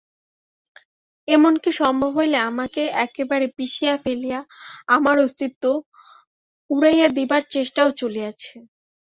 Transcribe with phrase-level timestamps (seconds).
[1.27, 4.39] এমনকি সম্ভব হইলে আমাকে একেবারে পিষিয়া ফেলিয়া
[4.87, 5.63] আমার অস্তিত্ব
[6.69, 8.53] উড়াইয়া দিবার চেষ্টাও চলিয়াছে।